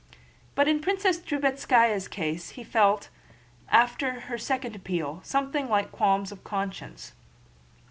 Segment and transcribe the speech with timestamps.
[0.55, 3.09] But in Princess Drubetskáya's case he felt,
[3.69, 7.13] after her second appeal, something like qualms of conscience.